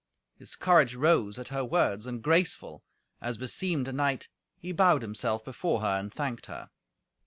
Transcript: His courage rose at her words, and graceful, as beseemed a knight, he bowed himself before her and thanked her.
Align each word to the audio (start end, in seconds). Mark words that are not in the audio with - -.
His 0.33 0.55
courage 0.55 0.95
rose 0.95 1.37
at 1.37 1.49
her 1.49 1.63
words, 1.63 2.07
and 2.07 2.23
graceful, 2.23 2.83
as 3.21 3.37
beseemed 3.37 3.87
a 3.87 3.93
knight, 3.93 4.29
he 4.57 4.71
bowed 4.71 5.03
himself 5.03 5.45
before 5.45 5.81
her 5.81 5.99
and 5.99 6.11
thanked 6.11 6.47
her. 6.47 6.71